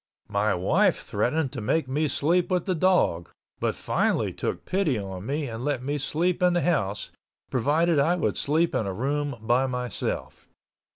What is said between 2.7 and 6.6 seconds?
dog, but finally took pity on me and let me sleep in